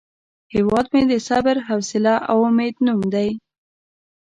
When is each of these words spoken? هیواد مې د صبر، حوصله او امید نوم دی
هیواد 0.53 0.85
مې 0.93 1.01
د 1.11 1.13
صبر، 1.27 1.55
حوصله 1.67 2.15
او 2.31 2.37
امید 2.49 2.75
نوم 2.85 3.01
دی 3.13 3.29